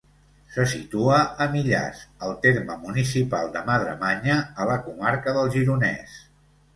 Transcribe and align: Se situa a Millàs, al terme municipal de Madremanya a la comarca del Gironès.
Se 0.53 0.63
situa 0.69 1.17
a 1.43 1.45
Millàs, 1.55 1.99
al 2.27 2.33
terme 2.45 2.77
municipal 2.85 3.51
de 3.57 3.61
Madremanya 3.67 4.39
a 4.65 4.67
la 4.71 4.79
comarca 4.87 5.35
del 5.37 5.53
Gironès. 5.57 6.17